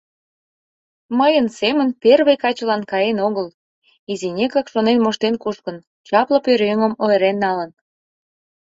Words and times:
Мыйын 1.19 1.47
семын 1.59 1.89
первый 2.03 2.37
качылан 2.43 2.81
каен 2.91 3.17
огыл, 3.27 3.47
изинекак 4.11 4.67
шонен 4.73 4.97
моштен 5.03 5.35
кушкын, 5.43 5.77
чапле 6.07 6.37
пӧръеҥым 6.45 6.93
ойырен 7.03 7.37
налын». 7.45 7.69